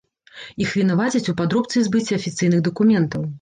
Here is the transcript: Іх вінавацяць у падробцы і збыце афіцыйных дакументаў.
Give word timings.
Іх 0.63 0.71
вінавацяць 0.79 1.29
у 1.33 1.35
падробцы 1.41 1.75
і 1.83 1.85
збыце 1.89 2.11
афіцыйных 2.19 2.65
дакументаў. 2.71 3.29